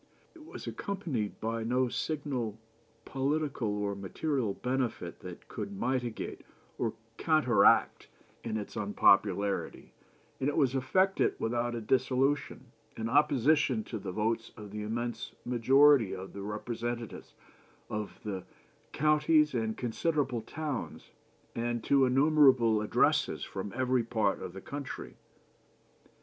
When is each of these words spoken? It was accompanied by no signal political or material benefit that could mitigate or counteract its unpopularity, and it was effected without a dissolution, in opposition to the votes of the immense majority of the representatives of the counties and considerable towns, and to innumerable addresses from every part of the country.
It 0.33 0.43
was 0.43 0.65
accompanied 0.65 1.39
by 1.39 1.63
no 1.63 1.87
signal 1.87 2.57
political 3.05 3.67
or 3.67 3.93
material 3.93 4.55
benefit 4.55 5.19
that 5.19 5.47
could 5.47 5.71
mitigate 5.71 6.41
or 6.79 6.95
counteract 7.17 8.07
its 8.43 8.75
unpopularity, 8.75 9.93
and 10.39 10.49
it 10.49 10.57
was 10.57 10.73
effected 10.73 11.35
without 11.37 11.75
a 11.75 11.81
dissolution, 11.81 12.71
in 12.97 13.09
opposition 13.09 13.83
to 13.83 13.99
the 13.99 14.11
votes 14.11 14.51
of 14.57 14.71
the 14.71 14.81
immense 14.81 15.33
majority 15.45 16.15
of 16.15 16.33
the 16.33 16.41
representatives 16.41 17.35
of 17.87 18.19
the 18.23 18.43
counties 18.93 19.53
and 19.53 19.77
considerable 19.77 20.41
towns, 20.41 21.11
and 21.53 21.83
to 21.83 22.05
innumerable 22.05 22.81
addresses 22.81 23.43
from 23.43 23.71
every 23.75 24.03
part 24.03 24.41
of 24.41 24.53
the 24.53 24.61
country. 24.61 25.17